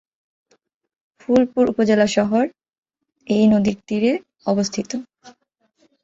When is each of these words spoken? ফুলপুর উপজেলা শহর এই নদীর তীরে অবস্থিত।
ফুলপুর 1.21 1.65
উপজেলা 1.69 2.07
শহর 2.07 2.45
এই 3.27 3.45
নদীর 3.53 3.77
তীরে 3.87 4.11
অবস্থিত। 4.45 4.91